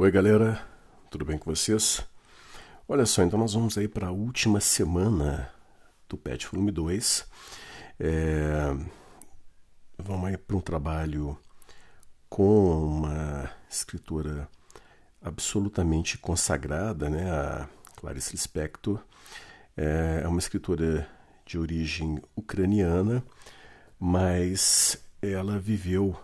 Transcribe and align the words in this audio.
Oi, 0.00 0.12
galera, 0.12 0.64
tudo 1.10 1.24
bem 1.24 1.36
com 1.36 1.52
vocês? 1.52 2.06
Olha 2.86 3.04
só, 3.04 3.20
então 3.24 3.36
nós 3.36 3.54
vamos 3.54 3.76
aí 3.76 3.88
para 3.88 4.06
a 4.06 4.12
última 4.12 4.60
semana 4.60 5.52
do 6.08 6.16
PET 6.16 6.46
Volume 6.46 6.70
2. 6.70 7.26
É... 7.98 8.76
Vamos 9.98 10.28
aí 10.28 10.36
para 10.36 10.56
um 10.56 10.60
trabalho 10.60 11.36
com 12.28 12.86
uma 12.86 13.50
escritora 13.68 14.48
absolutamente 15.20 16.16
consagrada, 16.16 17.10
né? 17.10 17.28
a 17.32 17.68
Clarice 17.96 18.30
Lispector. 18.30 19.02
É, 19.76 20.20
é 20.22 20.28
uma 20.28 20.38
escritora 20.38 21.08
de 21.44 21.58
origem 21.58 22.22
ucraniana, 22.36 23.20
mas 23.98 25.04
ela 25.20 25.58
viveu 25.58 26.16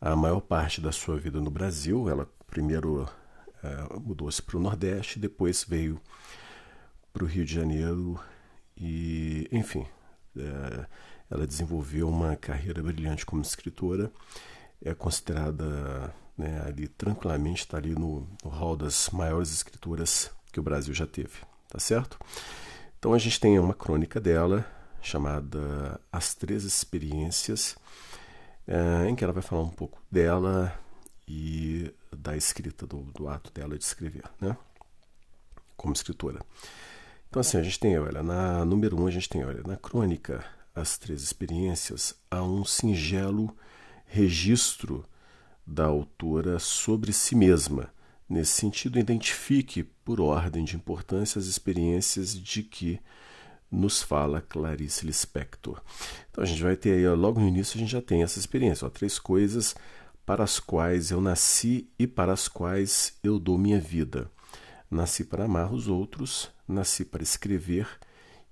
a 0.00 0.16
maior 0.16 0.40
parte 0.40 0.80
da 0.80 0.90
sua 0.90 1.16
vida 1.16 1.40
no 1.40 1.48
Brasil. 1.48 2.10
Ela 2.10 2.28
primeiro 2.54 3.02
uh, 3.02 4.00
mudou-se 4.00 4.40
para 4.40 4.56
o 4.56 4.60
Nordeste, 4.60 5.18
depois 5.18 5.64
veio 5.68 6.00
para 7.12 7.24
o 7.24 7.26
Rio 7.26 7.44
de 7.44 7.52
Janeiro 7.52 8.18
e, 8.76 9.48
enfim, 9.50 9.84
uh, 10.36 10.86
ela 11.28 11.48
desenvolveu 11.48 12.08
uma 12.08 12.36
carreira 12.36 12.80
brilhante 12.80 13.26
como 13.26 13.42
escritora. 13.42 14.12
É 14.80 14.94
considerada 14.94 16.14
né, 16.38 16.62
ali 16.64 16.86
tranquilamente 16.86 17.62
está 17.62 17.76
ali 17.76 17.92
no, 17.92 18.28
no 18.44 18.50
hall 18.50 18.76
das 18.76 19.10
maiores 19.10 19.52
escritoras 19.52 20.30
que 20.52 20.60
o 20.60 20.62
Brasil 20.62 20.94
já 20.94 21.08
teve, 21.08 21.40
tá 21.68 21.80
certo? 21.80 22.16
Então 22.96 23.12
a 23.12 23.18
gente 23.18 23.40
tem 23.40 23.58
uma 23.58 23.74
crônica 23.74 24.20
dela 24.20 24.64
chamada 25.02 26.00
As 26.12 26.34
Três 26.34 26.62
Experiências, 26.62 27.76
é, 28.66 29.08
em 29.08 29.16
que 29.16 29.24
ela 29.24 29.32
vai 29.32 29.42
falar 29.42 29.62
um 29.62 29.70
pouco 29.70 30.00
dela 30.08 30.72
e 31.26 31.92
da 32.24 32.34
escrita, 32.34 32.86
do, 32.86 33.02
do 33.14 33.28
ato 33.28 33.52
dela 33.52 33.76
de 33.76 33.84
escrever, 33.84 34.24
né? 34.40 34.56
Como 35.76 35.92
escritora. 35.92 36.40
Então, 37.28 37.40
assim, 37.40 37.58
a 37.58 37.62
gente 37.62 37.78
tem, 37.78 37.98
olha, 37.98 38.22
na 38.22 38.64
número 38.64 38.98
um, 38.98 39.06
a 39.06 39.10
gente 39.10 39.28
tem, 39.28 39.44
olha, 39.44 39.62
na 39.62 39.76
crônica 39.76 40.42
As 40.74 40.96
Três 40.96 41.22
Experiências, 41.22 42.14
há 42.30 42.42
um 42.42 42.64
singelo 42.64 43.54
registro 44.06 45.04
da 45.66 45.84
autora 45.84 46.58
sobre 46.58 47.12
si 47.12 47.34
mesma. 47.34 47.92
Nesse 48.26 48.52
sentido, 48.52 48.98
identifique, 48.98 49.82
por 49.82 50.20
ordem 50.20 50.64
de 50.64 50.76
importância, 50.76 51.38
as 51.38 51.44
experiências 51.44 52.34
de 52.34 52.62
que 52.62 53.00
nos 53.70 54.02
fala 54.02 54.40
Clarice 54.40 55.04
Lispector. 55.04 55.82
Então 56.30 56.42
a 56.42 56.46
gente 56.46 56.62
vai 56.62 56.76
ter 56.76 56.92
aí, 56.92 57.08
logo 57.08 57.40
no 57.40 57.48
início, 57.48 57.76
a 57.76 57.80
gente 57.80 57.90
já 57.90 58.00
tem 58.00 58.22
essa 58.22 58.38
experiência, 58.38 58.86
ó, 58.86 58.90
três 58.90 59.18
coisas 59.18 59.74
para 60.24 60.44
as 60.44 60.58
quais 60.58 61.10
eu 61.10 61.20
nasci 61.20 61.90
e 61.98 62.06
para 62.06 62.32
as 62.32 62.48
quais 62.48 63.18
eu 63.22 63.38
dou 63.38 63.58
minha 63.58 63.80
vida. 63.80 64.30
Nasci 64.90 65.24
para 65.24 65.44
amar 65.44 65.72
os 65.72 65.88
outros, 65.88 66.50
nasci 66.66 67.04
para 67.04 67.22
escrever 67.22 67.88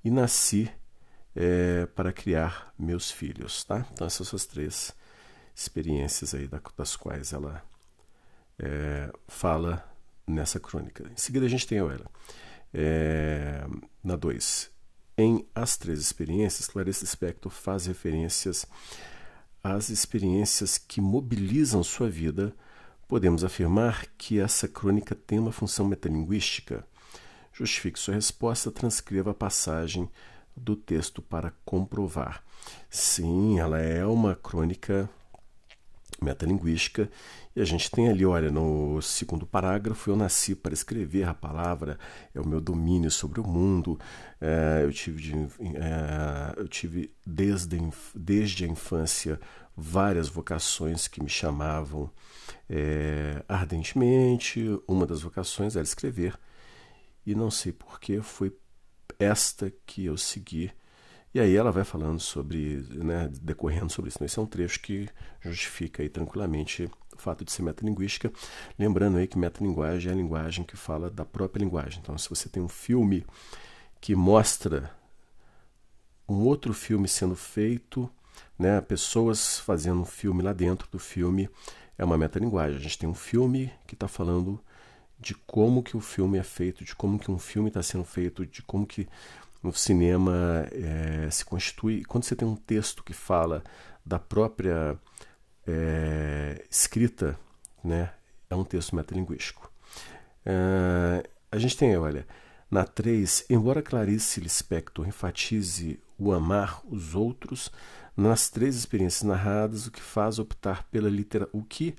e 0.04 0.10
nasci 0.10 0.70
é, 1.34 1.86
para 1.86 2.12
criar 2.12 2.72
meus 2.78 3.10
filhos, 3.10 3.64
tá? 3.64 3.86
Então 3.92 4.06
essas 4.06 4.28
são 4.28 4.36
as 4.36 4.46
três 4.46 4.94
experiências 5.54 6.34
aí 6.34 6.48
das 6.76 6.96
quais 6.96 7.32
ela 7.32 7.62
é, 8.58 9.10
fala 9.28 9.86
nessa 10.26 10.60
crônica. 10.60 11.08
Em 11.10 11.16
seguida 11.16 11.46
a 11.46 11.48
gente 11.48 11.66
tem 11.66 11.78
ela 11.78 12.06
é, 12.72 13.66
na 14.02 14.16
2. 14.16 14.70
Em 15.16 15.46
As 15.54 15.76
Três 15.76 16.00
Experiências, 16.00 16.66
Clarice 16.66 17.04
Lispector 17.04 17.52
faz 17.52 17.86
referências 17.86 18.66
às 19.62 19.88
experiências 19.90 20.76
que 20.78 21.00
mobilizam 21.00 21.82
sua 21.82 22.08
vida, 22.08 22.54
podemos 23.06 23.44
afirmar 23.44 24.06
que 24.18 24.40
essa 24.40 24.66
crônica 24.66 25.14
tem 25.14 25.38
uma 25.38 25.52
função 25.52 25.86
metalinguística. 25.86 26.84
Justifique 27.52 27.98
sua 27.98 28.14
resposta, 28.14 28.70
transcreva 28.70 29.32
a 29.32 29.34
passagem 29.34 30.08
do 30.56 30.74
texto 30.74 31.22
para 31.22 31.52
comprovar. 31.64 32.42
Sim, 32.88 33.58
ela 33.58 33.78
é 33.78 34.04
uma 34.04 34.34
crônica 34.34 35.08
metalinguística 36.22 37.10
e 37.54 37.60
a 37.60 37.64
gente 37.64 37.90
tem 37.90 38.08
ali, 38.08 38.24
olha, 38.24 38.50
no 38.50 39.00
segundo 39.02 39.46
parágrafo, 39.46 40.10
eu 40.10 40.16
nasci 40.16 40.54
para 40.54 40.72
escrever 40.72 41.28
a 41.28 41.34
palavra, 41.34 41.98
é 42.34 42.40
o 42.40 42.46
meu 42.46 42.60
domínio 42.60 43.10
sobre 43.10 43.40
o 43.40 43.46
mundo, 43.46 43.98
é, 44.40 44.80
eu 44.84 44.92
tive, 44.92 45.20
de, 45.20 45.34
é, 45.34 46.54
eu 46.56 46.66
tive 46.66 47.12
desde, 47.26 47.78
desde 48.14 48.64
a 48.64 48.68
infância 48.68 49.38
várias 49.76 50.28
vocações 50.28 51.08
que 51.08 51.22
me 51.22 51.28
chamavam 51.28 52.10
é, 52.68 53.42
ardentemente. 53.48 54.64
Uma 54.86 55.06
das 55.06 55.22
vocações 55.22 55.76
era 55.76 55.84
escrever, 55.84 56.38
e 57.24 57.34
não 57.34 57.50
sei 57.50 57.72
porquê, 57.72 58.20
foi 58.20 58.56
esta 59.18 59.72
que 59.86 60.04
eu 60.04 60.16
segui. 60.16 60.72
E 61.34 61.40
aí 61.40 61.56
ela 61.56 61.72
vai 61.72 61.84
falando 61.84 62.20
sobre, 62.20 62.86
né, 62.90 63.30
decorrendo 63.40 63.90
sobre 63.90 64.10
isso. 64.10 64.22
Esse 64.22 64.38
é 64.38 64.42
um 64.42 64.46
trecho 64.46 64.80
que 64.80 65.08
justifica 65.40 66.02
aí 66.02 66.08
tranquilamente 66.08 66.90
o 67.14 67.18
fato 67.18 67.44
de 67.44 67.50
ser 67.50 67.62
metalinguística. 67.62 68.30
Lembrando 68.78 69.16
aí 69.16 69.26
que 69.26 69.38
metalinguagem 69.38 70.10
é 70.10 70.12
a 70.12 70.16
linguagem 70.16 70.64
que 70.64 70.76
fala 70.76 71.08
da 71.10 71.24
própria 71.24 71.62
linguagem. 71.62 72.00
Então, 72.02 72.18
se 72.18 72.28
você 72.28 72.48
tem 72.50 72.62
um 72.62 72.68
filme 72.68 73.24
que 73.98 74.14
mostra 74.14 74.94
um 76.28 76.40
outro 76.42 76.74
filme 76.74 77.08
sendo 77.08 77.34
feito, 77.34 78.10
né, 78.58 78.80
pessoas 78.80 79.58
fazendo 79.58 80.00
um 80.00 80.04
filme 80.04 80.42
lá 80.42 80.52
dentro 80.52 80.88
do 80.90 80.98
filme, 80.98 81.48
é 81.98 82.04
uma 82.04 82.18
metalinguagem. 82.18 82.76
A 82.76 82.80
gente 82.80 82.98
tem 82.98 83.08
um 83.08 83.14
filme 83.14 83.72
que 83.86 83.94
está 83.94 84.08
falando 84.08 84.60
de 85.18 85.34
como 85.34 85.82
que 85.82 85.96
o 85.96 86.00
filme 86.00 86.38
é 86.38 86.42
feito, 86.42 86.84
de 86.84 86.94
como 86.94 87.18
que 87.18 87.30
um 87.30 87.38
filme 87.38 87.68
está 87.68 87.82
sendo 87.82 88.04
feito, 88.04 88.44
de 88.44 88.62
como 88.62 88.86
que 88.86 89.08
o 89.62 89.72
cinema 89.72 90.66
é, 90.72 91.30
se 91.30 91.44
constitui. 91.44 92.04
Quando 92.04 92.24
você 92.24 92.34
tem 92.34 92.46
um 92.46 92.56
texto 92.56 93.04
que 93.04 93.12
fala 93.12 93.62
da 94.04 94.18
própria 94.18 94.98
é, 95.66 96.64
escrita, 96.68 97.38
né, 97.84 98.12
é 98.50 98.54
um 98.54 98.64
texto 98.64 98.96
metalinguístico. 98.96 99.70
É, 100.44 101.28
a 101.50 101.58
gente 101.58 101.76
tem, 101.76 101.96
olha, 101.96 102.26
na 102.70 102.84
3, 102.84 103.46
embora 103.50 103.82
Clarice 103.82 104.40
Lispector 104.40 105.06
enfatize 105.06 106.00
o 106.18 106.32
amar 106.32 106.80
os 106.88 107.14
outros, 107.14 107.70
nas 108.16 108.48
três 108.48 108.76
experiências 108.76 109.22
narradas, 109.22 109.86
o 109.86 109.90
que 109.90 110.00
faz 110.00 110.38
optar 110.38 110.84
pela 110.84 111.08
litera... 111.08 111.48
o 111.52 111.62
que 111.62 111.94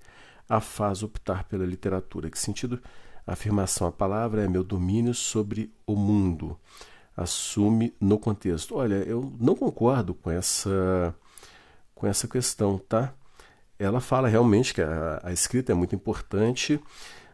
a 0.48 0.60
faz 0.60 1.04
optar 1.04 1.44
pela 1.46 1.66
literatura. 1.66 2.30
Que 2.30 2.38
sentido 2.38 2.82
a 3.26 3.34
afirmação 3.34 3.88
a 3.88 3.92
palavra 3.92 4.44
é 4.44 4.48
meu 4.48 4.64
domínio 4.64 5.14
sobre 5.14 5.74
o 5.88 5.96
mundo. 5.96 6.58
Assume 7.16 7.94
no 8.00 8.20
contexto. 8.20 8.76
Olha, 8.76 8.96
eu 8.96 9.34
não 9.40 9.56
concordo 9.56 10.14
com 10.14 10.30
essa 10.30 11.16
com 11.96 12.08
essa 12.08 12.28
questão, 12.28 12.78
tá? 12.78 13.14
Ela 13.80 14.02
fala 14.02 14.28
realmente 14.28 14.74
que 14.74 14.82
a, 14.82 15.22
a 15.24 15.32
escrita 15.32 15.72
é 15.72 15.76
muito 15.76 15.96
importante, 15.96 16.80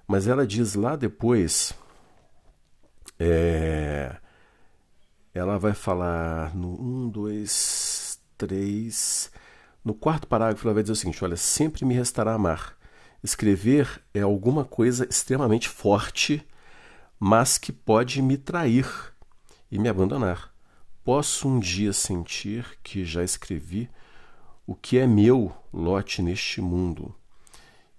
mas 0.08 0.28
ela 0.28 0.46
diz 0.46 0.76
lá 0.76 0.96
depois 0.96 1.74
é, 3.20 4.16
ela 5.34 5.58
vai 5.58 5.74
falar 5.74 6.56
no 6.56 6.80
1, 7.06 7.10
2, 7.10 7.89
3. 8.40 9.32
No 9.84 9.94
quarto 9.94 10.28
parágrafo, 10.28 10.66
ela 10.66 10.74
vai 10.74 10.84
dizer 10.84 10.94
o 10.94 10.96
seguinte: 10.96 11.24
Olha, 11.24 11.36
sempre 11.36 11.86
me 11.86 11.94
restará 11.94 12.34
amar. 12.34 12.76
Escrever 13.22 14.02
é 14.14 14.22
alguma 14.22 14.64
coisa 14.64 15.06
extremamente 15.10 15.68
forte, 15.68 16.46
mas 17.20 17.58
que 17.58 17.72
pode 17.72 18.22
me 18.22 18.38
trair 18.38 18.88
e 19.70 19.78
me 19.78 19.90
abandonar. 19.90 20.54
Posso 21.04 21.50
um 21.50 21.60
dia 21.60 21.92
sentir 21.92 22.66
que 22.82 23.04
já 23.04 23.24
escrevi 23.24 23.90
o 24.66 24.74
que 24.74 24.98
é 24.98 25.06
meu 25.06 25.52
lote 25.74 26.22
neste 26.22 26.62
mundo 26.62 27.14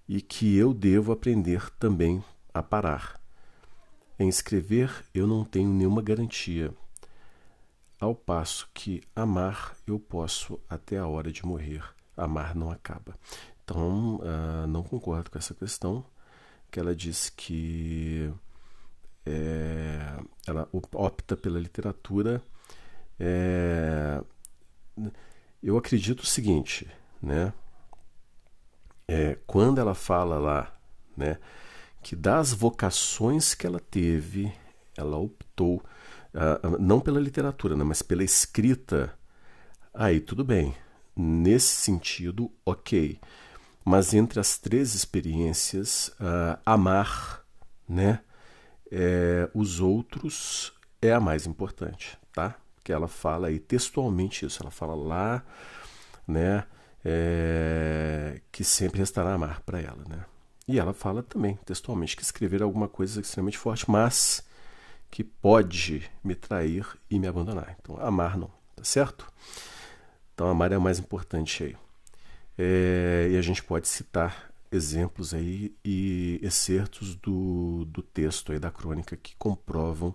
e 0.09 0.21
que 0.21 0.57
eu 0.57 0.73
devo 0.73 1.13
aprender 1.13 1.71
também 1.79 2.25
a 2.55 2.63
parar. 2.63 3.21
Em 4.19 4.29
escrever 4.29 4.91
eu 5.13 5.27
não 5.27 5.45
tenho 5.45 5.69
nenhuma 5.69 6.01
garantia, 6.01 6.73
ao 8.01 8.15
passo 8.15 8.69
que 8.73 9.03
amar 9.15 9.77
eu 9.87 9.99
posso 9.99 10.59
até 10.69 10.97
a 10.97 11.07
hora 11.07 11.31
de 11.31 11.45
morrer. 11.45 11.85
Amar 12.17 12.55
não 12.55 12.71
acaba. 12.71 13.15
Então, 13.63 14.17
uh, 14.17 14.67
não 14.67 14.83
concordo 14.83 15.31
com 15.31 15.39
essa 15.39 15.55
questão, 15.55 16.05
que 16.71 16.81
ela 16.81 16.95
diz 16.95 17.31
que 17.31 18.33
é, 19.25 20.19
ela 20.47 20.69
opta 20.73 21.37
pela 21.37 21.61
literatura. 21.61 22.43
É, 23.19 24.23
eu 25.63 25.77
acredito 25.77 26.21
o 26.21 26.27
seguinte, 26.27 26.89
né? 27.23 27.53
É, 29.07 29.37
quando 29.47 29.79
ela 29.79 29.95
fala 29.95 30.39
lá, 30.39 30.73
né, 31.17 31.39
que 32.03 32.15
das 32.15 32.53
vocações 32.53 33.55
que 33.55 33.67
ela 33.67 33.81
teve, 33.81 34.53
ela 34.97 35.17
optou 35.17 35.83
uh, 36.35 36.79
não 36.79 37.01
pela 37.01 37.21
literatura, 37.21 37.77
né, 37.77 37.85
mas 37.85 38.03
pela 38.03 38.25
escrita, 38.25 39.13
aí 39.93 40.21
tudo 40.21 40.45
bem. 40.45 40.75
Nesse 41.17 41.75
sentido, 41.75 42.51
ok. 42.65 43.19
mas 43.85 44.15
entre 44.15 44.39
as 44.41 44.59
três 44.59 44.95
experiências, 44.95 46.09
uh, 46.21 46.59
amar, 46.65 47.45
né, 47.89 48.21
é, 48.91 49.49
os 49.55 49.81
outros 49.81 50.73
é 51.01 51.13
a 51.13 51.21
mais 51.21 51.47
importante, 51.47 52.19
tá? 52.33 52.57
Que 52.83 52.93
ela 52.93 53.09
fala 53.09 53.49
aí 53.49 53.59
textualmente 53.59 54.45
isso, 54.45 54.63
ela 54.63 54.71
fala 54.71 54.95
lá, 54.95 55.45
né, 56.27 56.65
é, 57.05 58.41
que 58.51 58.65
sempre 58.65 58.99
restará 58.99 59.33
amar 59.35 59.61
para 59.63 59.81
ela, 59.81 60.03
né? 60.09 60.25
E 60.67 60.79
ela 60.79 60.93
fala 60.93 61.23
também 61.23 61.59
textualmente 61.65 62.17
que 62.17 62.23
escrever 62.23 62.63
alguma 62.63 62.89
coisa 62.89 63.21
extremamente 63.21 63.59
forte, 63.59 63.91
mas 63.91 64.45
que 65.11 65.25
pode 65.25 66.11
me 66.23 66.35
trair 66.35 66.87
e 67.11 67.19
me 67.19 67.27
abandonar. 67.27 67.77
Então, 67.81 67.97
amar 68.01 68.39
não, 68.39 68.51
tá 68.77 68.85
certo? 68.85 69.31
Então, 70.35 70.49
amar 70.49 70.73
é 70.73 70.79
o 70.79 70.81
mais 70.81 70.99
importante 70.99 71.65
aí. 71.65 71.77
É, 72.57 73.29
e 73.31 73.37
a 73.37 73.43
gente 73.43 73.63
pode 73.63 73.89
citar 73.89 74.51
exemplos 74.71 75.35
aí 75.35 75.75
e 75.85 76.39
excertos 76.43 77.17
do, 77.17 77.85
do 77.87 78.03
texto 78.03 78.53
aí 78.53 78.59
da 78.59 78.71
crônica 78.71 79.17
que 79.17 79.35
comprovam 79.37 80.15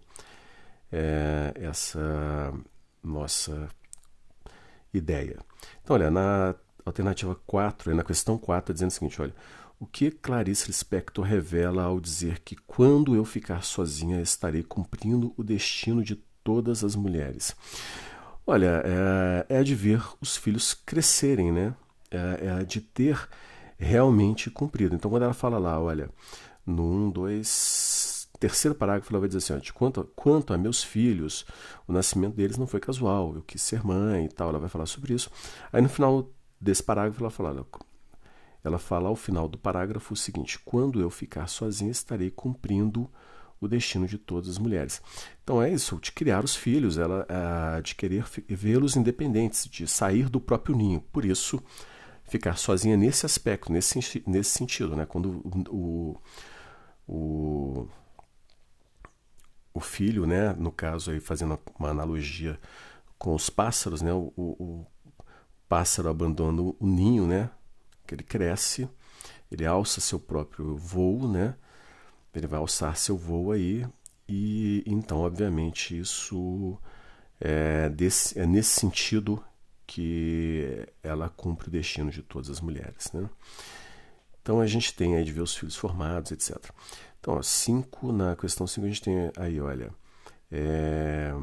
é, 0.92 1.52
essa 1.56 2.54
nossa 3.04 3.68
ideia. 4.94 5.40
Então, 5.84 5.96
olha, 5.96 6.10
na 6.10 6.56
alternativa 6.86 7.36
4, 7.46 7.96
na 7.96 8.04
questão 8.04 8.38
4, 8.38 8.74
dizendo 8.74 8.90
o 8.90 8.94
seguinte, 8.94 9.22
olha, 9.22 9.34
o 9.80 9.86
que 9.86 10.10
Clarice 10.12 10.68
Lispector 10.68 11.26
revela 11.26 11.84
ao 11.84 12.00
dizer 12.00 12.40
que 12.40 12.56
quando 12.56 13.16
eu 13.16 13.26
ficar 13.26 13.64
sozinha 13.64 14.22
estarei 14.22 14.64
cumprindo 14.64 15.34
o 15.36 15.44
destino 15.44 16.04
de 16.04 16.16
todas 16.44 16.84
as 16.84 16.96
mulheres? 16.96 17.56
Olha, 18.48 18.84
é, 19.50 19.60
é 19.60 19.64
de 19.64 19.76
ver 19.76 20.02
os 20.22 20.38
filhos 20.38 20.74
crescerem, 20.74 21.52
né? 21.52 21.76
É, 22.12 22.62
é 22.62 22.64
de 22.64 22.80
ter 22.80 23.28
realmente 23.78 24.50
cumprido. 24.50 24.96
Então, 24.96 25.10
quando 25.10 25.24
ela 25.24 25.34
fala 25.34 25.58
lá, 25.58 25.80
olha, 25.82 26.10
no 26.66 26.84
1, 27.08 27.10
2, 27.12 28.30
terceiro 28.40 28.76
parágrafo, 28.76 29.12
ela 29.12 29.20
vai 29.20 29.28
dizer 29.28 29.40
assim: 29.40 29.54
ó, 29.54 29.74
quanto, 29.74 30.04
quanto 30.16 30.54
a 30.54 30.58
meus 30.58 30.84
filhos, 30.84 31.46
o 31.88 31.92
nascimento 31.92 32.36
deles 32.36 32.58
não 32.58 32.68
foi 32.68 32.80
casual, 32.80 33.36
eu 33.36 33.42
quis 33.42 33.62
ser 33.62 33.84
mãe 33.84 34.26
e 34.26 34.30
tal. 34.30 34.50
Ela 34.50 34.60
vai 34.60 34.70
falar 34.70 34.86
sobre 34.86 35.14
isso. 35.14 35.30
Aí, 35.74 35.82
no 35.82 35.90
final 35.90 36.30
desse 36.66 36.84
parágrafo, 36.84 37.22
ela 37.22 37.32
fala: 37.32 37.68
ela 38.64 38.80
fala 38.80 39.10
ao 39.10 39.16
final 39.16 39.48
do 39.48 39.58
parágrafo 39.58 40.14
o 40.14 40.18
seguinte: 40.18 40.60
Quando 40.60 41.00
eu 41.00 41.10
ficar 41.10 41.48
sozinha, 41.48 41.92
estarei 41.92 42.32
cumprindo 42.32 43.10
o 43.62 43.68
destino 43.68 44.08
de 44.08 44.18
todas 44.18 44.50
as 44.50 44.58
mulheres. 44.58 45.02
Então 45.44 45.62
é 45.62 45.72
isso, 45.72 45.98
de 46.02 46.12
criar 46.12 46.44
os 46.44 46.56
filhos, 46.56 46.98
ela, 46.98 47.26
é, 47.30 47.82
de 47.82 47.96
querer 47.96 48.26
vê-los 48.50 48.96
independentes, 48.96 49.70
de 49.70 49.88
sair 49.88 50.28
do 50.30 50.42
próprio 50.42 50.76
ninho. 50.76 51.00
Por 51.00 51.24
isso, 51.24 51.64
ficar 52.26 52.58
sozinha 52.58 52.98
nesse 52.98 53.26
aspecto, 53.26 53.72
nesse, 53.72 54.24
nesse 54.28 54.50
sentido, 54.50 54.96
né? 54.96 55.06
Quando 55.06 55.42
o, 55.70 56.20
o, 57.08 57.88
o 59.74 59.80
filho, 59.80 60.26
né? 60.26 60.54
No 60.54 60.72
caso 60.72 61.12
aí 61.12 61.20
fazendo 61.20 61.58
uma 61.80 61.90
analogia 61.90 62.60
com 63.18 63.36
os 63.36 63.50
pássaros, 63.50 64.02
né? 64.02 64.12
O, 64.12 64.34
o 64.36 64.86
pássaro 65.68 66.10
abandona 66.10 66.62
o 66.62 66.78
ninho, 66.82 67.28
né? 67.28 67.50
que 68.06 68.16
ele 68.16 68.24
cresce, 68.24 68.88
ele 69.52 69.66
alça 69.66 70.00
seu 70.00 70.20
próprio 70.20 70.76
voo, 70.76 71.28
né? 71.28 71.56
Ele 72.34 72.48
vai 72.48 72.60
alçar 72.60 72.98
seu 72.98 73.18
voo 73.18 73.52
aí 73.52 73.88
e 74.28 74.84
então, 74.86 75.20
obviamente, 75.20 75.98
isso 75.98 76.78
é, 77.40 77.90
desse, 77.90 78.38
é 78.40 78.46
nesse 78.46 78.80
sentido 78.80 79.44
que 79.88 80.86
ela 81.02 81.30
cumpre 81.30 81.68
o 81.68 81.72
destino 81.72 82.12
de 82.12 82.22
todas 82.22 82.50
as 82.50 82.60
mulheres, 82.60 83.12
né? 83.14 83.30
Então 84.42 84.60
a 84.60 84.68
gente 84.68 84.94
tem 84.94 85.16
aí 85.16 85.24
de 85.24 85.32
ver 85.32 85.42
os 85.42 85.56
filhos 85.56 85.76
formados, 85.76 86.32
etc. 86.32 86.58
Então, 87.20 87.36
ó, 87.36 87.42
cinco, 87.42 88.12
na 88.12 88.36
questão 88.36 88.68
5 88.68 88.86
a 88.86 88.90
gente 88.90 89.02
tem 89.02 89.32
aí, 89.38 89.60
olha, 89.60 89.92
é, 90.52 91.34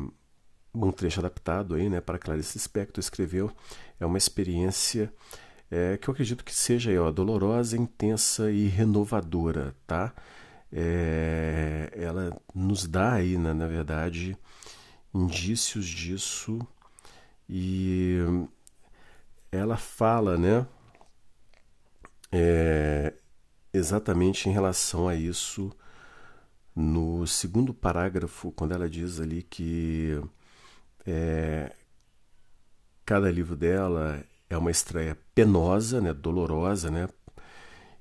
um 0.74 0.90
trecho 0.90 1.20
adaptado 1.20 1.74
aí, 1.74 1.88
né, 1.88 2.00
para 2.00 2.18
Clarice 2.18 2.56
Lispector 2.56 3.00
escreveu, 3.00 3.50
é 4.00 4.06
uma 4.06 4.18
experiência 4.18 5.12
é, 5.70 5.96
que 5.96 6.08
eu 6.08 6.12
acredito 6.12 6.44
que 6.44 6.54
seja 6.54 6.90
aí, 6.90 6.98
ó, 6.98 7.10
dolorosa, 7.10 7.76
intensa 7.76 8.50
e 8.50 8.66
renovadora, 8.68 9.74
tá? 9.86 10.12
É, 10.70 11.90
ela 11.94 12.38
nos 12.54 12.86
dá 12.86 13.14
aí, 13.14 13.38
na, 13.38 13.54
na 13.54 13.66
verdade, 13.66 14.36
indícios 15.14 15.86
disso 15.86 16.58
e 17.48 18.18
ela 19.50 19.76
fala, 19.76 20.36
né? 20.38 20.66
É, 22.30 23.14
exatamente 23.72 24.48
em 24.48 24.52
relação 24.52 25.08
a 25.08 25.14
isso 25.14 25.70
no 26.74 27.26
segundo 27.26 27.74
parágrafo, 27.74 28.52
quando 28.52 28.72
ela 28.72 28.88
diz 28.88 29.20
ali 29.20 29.42
que 29.42 30.20
é, 31.06 31.72
cada 33.04 33.30
livro 33.30 33.56
dela 33.56 34.24
é 34.48 34.56
uma 34.56 34.70
estreia 34.70 35.16
penosa, 35.34 36.00
né, 36.00 36.12
dolorosa, 36.12 36.90
né, 36.90 37.08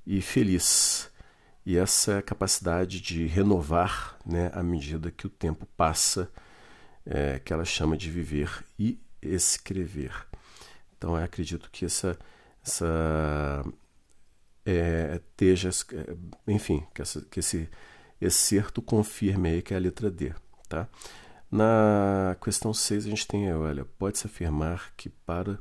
e 0.06 0.22
feliz. 0.22 1.10
E 1.66 1.78
essa 1.78 2.22
capacidade 2.22 3.00
de 3.00 3.26
renovar, 3.28 4.18
né, 4.26 4.52
à 4.54 4.64
medida 4.64 5.12
que 5.12 5.28
o 5.28 5.30
tempo 5.30 5.66
passa, 5.78 6.30
é, 7.06 7.40
que 7.40 7.54
ela 7.54 7.66
chama 7.66 7.96
de 7.96 8.10
viver 8.10 8.66
e 8.78 9.00
escrever. 9.22 10.14
Então, 10.98 11.18
eu 11.18 11.24
acredito 11.24 11.70
que 11.72 11.86
essa, 11.86 12.18
essa 12.64 13.64
é, 14.66 15.16
esteja, 15.16 15.70
enfim, 16.48 16.86
que, 16.94 17.02
essa, 17.02 17.22
que 17.22 17.40
esse 17.40 17.70
excerto 18.20 18.82
confirme 18.82 19.50
aí 19.50 19.62
que 19.62 19.74
é 19.74 19.78
a 19.78 19.80
letra 19.80 20.12
D, 20.12 20.34
tá? 20.70 20.88
Na 21.52 22.38
questão 22.42 22.74
6 22.74 23.06
a 23.06 23.10
gente 23.10 23.28
tem, 23.28 23.54
olha, 23.54 23.84
pode-se 24.00 24.26
afirmar 24.26 24.94
que 24.96 25.10
para 25.10 25.60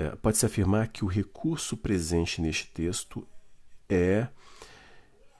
é, 0.00 0.16
pode-se 0.16 0.46
afirmar 0.46 0.88
que 0.88 1.04
o 1.04 1.08
recurso 1.08 1.76
presente 1.76 2.40
neste 2.40 2.66
texto 2.68 3.26
é, 3.88 4.28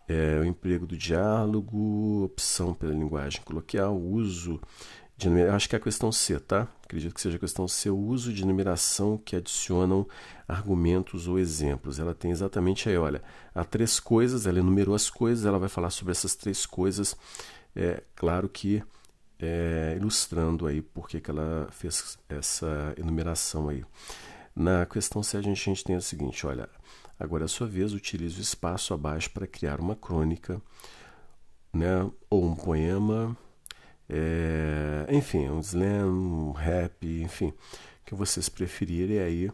é, 0.06 0.38
o 0.38 0.44
emprego 0.44 0.87
do 0.87 0.97
diálogo, 0.97 2.25
opção 2.25 2.75
pela 2.75 2.93
linguagem 2.93 3.41
coloquial, 3.43 3.97
uso 3.99 4.61
de 5.17 5.29
acho 5.44 5.69
que 5.69 5.75
é 5.75 5.79
a 5.79 5.82
questão 5.82 6.12
C, 6.12 6.38
tá? 6.38 6.69
Acredito 6.85 7.14
que 7.14 7.20
seja 7.20 7.37
a 7.37 7.41
questão 7.41 7.67
C, 7.67 7.91
o 7.91 7.97
uso 7.97 8.32
de 8.32 8.44
numeração 8.44 9.19
que 9.19 9.37
adicionam 9.37 10.06
argumentos 10.49 11.29
ou 11.29 11.38
exemplos. 11.38 11.99
Ela 11.99 12.14
tem 12.14 12.31
exatamente 12.31 12.88
aí, 12.88 12.97
olha, 12.97 13.23
há 13.55 13.64
três 13.64 14.00
coisas, 14.00 14.47
ela 14.47 14.58
enumerou 14.58 14.94
as 14.94 15.11
coisas, 15.11 15.44
ela 15.44 15.58
vai 15.58 15.69
falar 15.69 15.91
sobre 15.91 16.12
essas 16.12 16.35
três 16.35 16.64
coisas. 16.66 17.16
É 17.75 18.02
claro 18.14 18.49
que 18.49 18.83
é, 19.40 19.94
ilustrando 19.97 20.66
aí 20.66 20.82
por 20.82 21.09
que 21.09 21.23
ela 21.28 21.68
fez 21.70 22.18
essa 22.28 22.94
enumeração 22.97 23.68
aí. 23.68 23.85
Na 24.54 24.85
questão 24.85 25.23
7 25.23 25.49
a 25.49 25.54
gente 25.54 25.85
tem 25.85 25.97
o 25.97 26.02
seguinte, 26.02 26.47
olha, 26.47 26.68
agora 27.18 27.44
é 27.44 27.47
a 27.47 27.49
sua 27.49 27.66
vez 27.66 27.92
utilize 27.92 28.38
o 28.38 28.42
espaço 28.42 28.92
abaixo 28.92 29.30
para 29.30 29.47
criar 29.47 29.80
uma 29.80 29.97
crônica, 29.97 30.61
né, 31.73 32.11
ou 32.28 32.44
um 32.44 32.54
poema, 32.54 33.37
é, 34.09 35.06
enfim, 35.11 35.49
um 35.49 35.61
slam, 35.61 36.09
um 36.09 36.50
rap, 36.50 37.06
enfim, 37.23 37.52
que 38.04 38.14
vocês 38.14 38.49
preferirem 38.49 39.20
aí, 39.20 39.50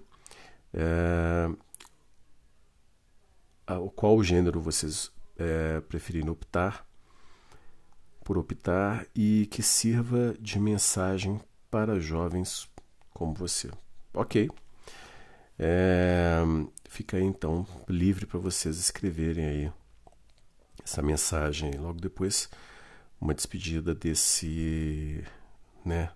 é, 0.73 1.51
qual 3.95 4.23
gênero 4.23 4.61
vocês 4.61 5.11
é, 5.37 5.81
preferirem 5.81 6.31
optar, 6.31 6.87
por 8.27 8.37
optar 8.37 9.07
e 9.15 9.47
que 9.53 9.63
sirva 9.63 10.35
de 10.41 10.59
mensagem 10.59 11.41
para 11.71 12.01
jovens 12.01 12.69
como 13.15 13.33
você. 13.33 13.71
Ok? 14.13 14.51
É, 15.57 16.41
fica 16.89 17.19
aí 17.19 17.23
então 17.23 17.65
livre 17.89 18.27
para 18.27 18.41
vocês 18.41 18.79
escreverem 18.79 19.47
aí 19.47 19.73
essa 20.83 21.01
mensagem. 21.03 21.71
Logo 21.75 22.01
depois, 22.01 22.51
uma 23.21 23.33
despedida 23.33 23.95
desse, 23.95 25.25
né, 25.85 26.11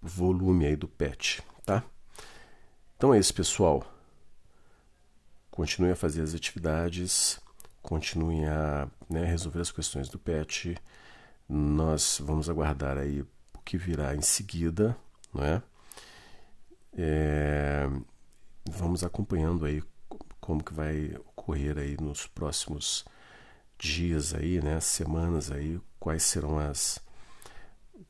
volume 0.00 0.66
aí 0.66 0.76
do 0.76 0.86
PET, 0.86 1.42
tá? 1.64 1.82
Então 2.96 3.12
é 3.12 3.18
isso, 3.18 3.34
pessoal. 3.34 3.84
Continue 5.50 5.90
a 5.90 5.96
fazer 5.96 6.22
as 6.22 6.32
atividades, 6.32 7.40
continue 7.86 8.44
a 8.44 8.88
né, 9.08 9.24
resolver 9.24 9.60
as 9.60 9.70
questões 9.70 10.08
do 10.08 10.18
PET. 10.18 10.76
Nós 11.48 12.20
vamos 12.22 12.50
aguardar 12.50 12.98
aí 12.98 13.20
o 13.20 13.28
que 13.64 13.78
virá 13.78 14.14
em 14.14 14.20
seguida, 14.20 14.96
não 15.32 15.44
é? 15.44 15.62
É, 16.98 17.88
vamos 18.68 19.04
acompanhando 19.04 19.64
aí 19.64 19.82
como 20.40 20.64
que 20.64 20.74
vai 20.74 21.14
ocorrer 21.26 21.78
aí 21.78 21.96
nos 22.00 22.26
próximos 22.26 23.04
dias 23.78 24.34
aí, 24.34 24.60
né, 24.60 24.80
semanas 24.80 25.52
aí, 25.52 25.80
quais 26.00 26.24
serão 26.24 26.58
as 26.58 26.98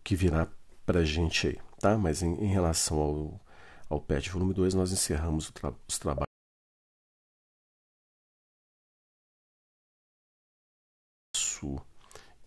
que 0.03 0.17
virá 0.17 0.49
para 0.87 1.05
gente 1.05 1.49
aí, 1.49 1.59
tá? 1.81 1.99
Mas 1.99 2.23
em, 2.23 2.33
em 2.45 2.49
relação 2.49 2.99
ao, 2.99 3.41
ao 3.91 4.01
PET 4.01 4.31
volume 4.31 4.55
2, 4.55 4.73
nós 4.75 4.91
encerramos 4.93 5.51
tra 5.51 5.73
os 5.87 5.99
trabalhos. 5.99 6.26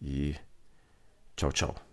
E 0.01 0.35
tchau, 1.35 1.51
tchau. 1.51 1.88